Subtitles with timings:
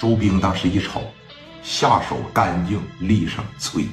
[0.00, 1.02] 周兵当时一瞅，
[1.62, 3.86] 下手干净利索脆，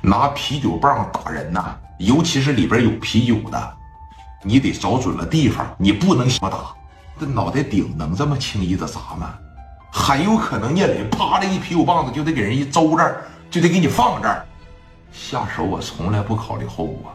[0.00, 3.76] 拿啤酒棒打人呐，尤其是里边有啤酒的，
[4.44, 6.72] 你得找准了地方，你不能瞎打。
[7.18, 9.34] 这脑袋顶能这么轻易的砸吗？
[9.90, 14.46] 很有可能聂磊啪的一啤酒棒子就得给人一周这儿，就得给你放这儿。
[15.12, 17.12] 下手我从来不考虑后果。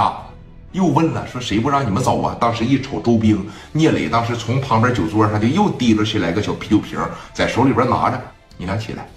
[0.00, 0.26] 啊，
[0.72, 2.36] 又问了，说谁不让你们走啊？
[2.40, 6.98] 当时一瞅周兵，聂磊当时从旁边酒桌上就又提溜起来个小啤酒瓶，
[7.32, 8.20] 在手里边拿着。
[8.56, 9.08] 你俩起来，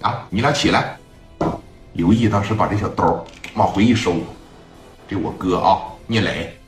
[0.00, 0.96] 啊，你俩起来。
[1.92, 4.16] 刘毅当时把这小刀往回一收，
[5.06, 6.58] 这我哥啊，聂磊。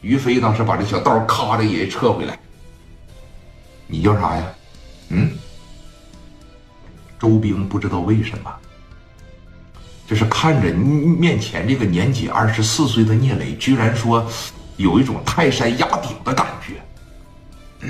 [0.00, 2.38] 于飞当时把这小刀咔的也撤回来。
[3.86, 4.46] 你叫啥呀？
[5.08, 5.32] 嗯？
[7.18, 8.50] 周兵不知道为什么，
[10.10, 14.28] 就是看着面前这个年仅二十四岁的聂磊，居然说
[14.76, 17.88] 有一种泰山压顶的感觉。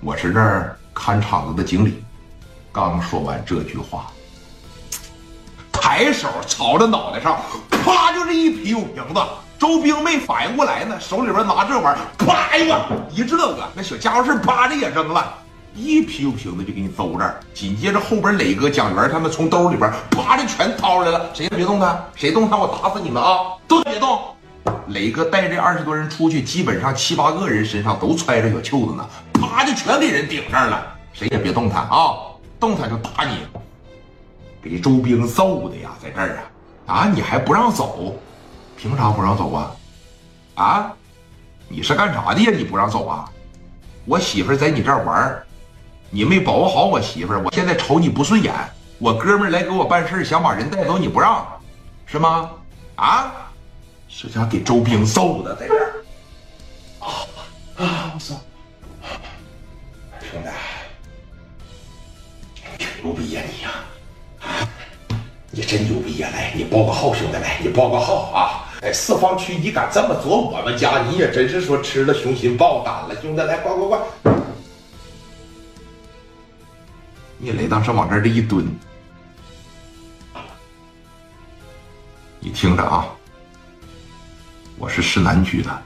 [0.00, 2.04] 我是这儿看场子的经理，
[2.70, 4.06] 刚说完这句话，
[5.72, 9.20] 抬手朝着脑袋上，啪就是一啤酒瓶子。
[9.58, 15.34] 周兵没反应过来呢，手里边拿这玩意儿，啪一个一这个，那小家伙事啪的也扔了，
[15.76, 17.38] 一啤酒瓶子就给你兜这儿。
[17.52, 23.52] 紧接着后边磊哥、蒋元他们从兜里边啪的全掏出来了，谁也别动他，谁动他我打死你们啊！
[23.68, 24.18] 都别动！
[24.88, 30.82] 磊哥带这二十多人出去，基本上七八个人身上都揣着小袖子呢，啪就全给人顶这了，
[31.12, 32.16] 谁也别动他啊！
[32.58, 33.38] 动他就打你！
[34.62, 36.38] 给周兵揍的呀，在这儿
[36.86, 37.10] 啊啊！
[37.12, 38.16] 你还不让走？
[38.76, 39.70] 凭啥不让走啊？
[40.54, 40.92] 啊，
[41.68, 42.50] 你是干啥的呀？
[42.50, 43.24] 你不让走啊？
[44.04, 45.42] 我媳妇在你这儿玩
[46.10, 48.52] 你没保护好我媳妇我现在瞅你不顺眼。
[48.98, 51.46] 我哥们来给我办事想把人带走，你不让，
[52.06, 52.50] 是吗？
[52.94, 53.30] 啊，
[54.08, 55.92] 这家给周兵揍的，在这儿。
[57.00, 57.08] 啊
[57.76, 58.12] 啊！
[58.14, 58.34] 我操！
[60.22, 60.48] 兄弟，
[62.78, 63.70] 挺牛逼呀你呀！
[64.40, 64.66] 啊，
[65.50, 66.30] 你真牛逼呀！
[66.32, 68.64] 来，你报个号，兄弟，来，你报个号啊！
[68.80, 73.98] 哎，四方区，你敢这么做我们家，你也真是说吃了雄心豹胆了，兄弟，来，快快快！
[77.38, 78.66] 聂磊当时往这儿这一蹲，
[82.40, 83.06] 你听着啊，
[84.78, 85.82] 我是市南区的，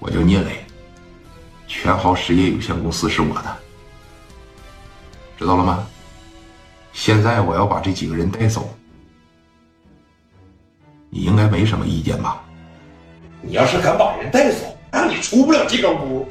[0.00, 0.64] 我叫聂磊，
[1.68, 3.56] 全豪实业有限公司是我的，
[5.38, 5.86] 知道了吗？
[6.92, 8.74] 现在我要把这几个人带走。
[11.10, 12.42] 你应该没什么意见吧？
[13.40, 16.26] 你要是敢把人带走，那你出不了这个屋。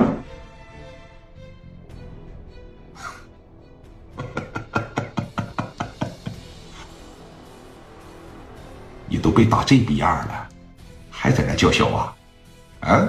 [9.34, 10.48] 被打这逼样了，
[11.10, 12.16] 还在那叫嚣啊？
[12.82, 13.08] 啊？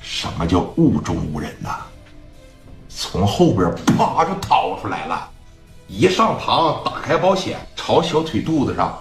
[0.00, 1.80] 什么叫目中无人呐？
[2.88, 5.28] 从后边啪就掏出来了，
[5.88, 8.98] 一上膛，打开保险，朝小腿肚子上。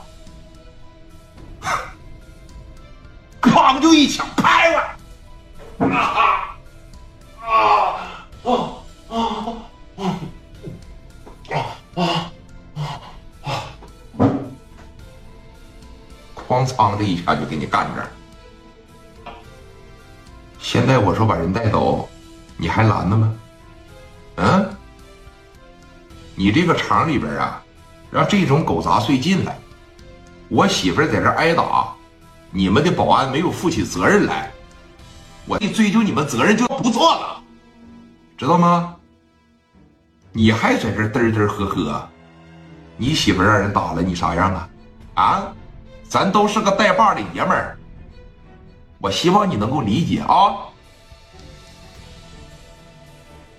[3.42, 4.82] 哐就一枪拍了，
[5.80, 5.98] 啊
[7.40, 7.50] 啊啊
[8.40, 8.52] 啊
[9.08, 10.04] 啊
[11.48, 11.56] 啊
[11.96, 12.25] 啊
[16.66, 18.08] 哐仓的一下就给你干这儿。
[20.60, 22.10] 现在我说把人带走，
[22.58, 23.34] 你还拦着吗？
[24.38, 24.70] 嗯？
[26.36, 27.62] 你这个厂里边啊，
[28.12, 29.58] 让这种狗杂碎进来，
[30.50, 31.94] 我媳妇在这挨打。
[32.52, 34.52] 你们的保安没有负起责任来，
[35.46, 37.42] 我一追究你们责任就不错了，
[38.38, 38.96] 知道吗？
[40.32, 42.10] 你还在这嘚嘚呵呵，
[42.98, 44.70] 你媳妇让人打了，你啥样啊？
[45.16, 45.54] 啊，
[46.08, 47.78] 咱都是个带把的爷们儿，
[49.00, 50.70] 我希望你能够理解啊。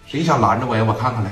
[0.07, 0.85] 谁想拦着我呀？
[0.87, 1.31] 我看看来。